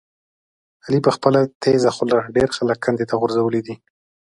علي 0.85 0.99
په 1.05 1.11
خپله 1.15 1.39
تېزه 1.63 1.89
خوله 1.95 2.17
ډېر 2.35 2.49
خلک 2.57 2.77
کندې 2.85 3.05
ته 3.09 3.15
غورځولي 3.21 3.61
دي. 3.67 3.75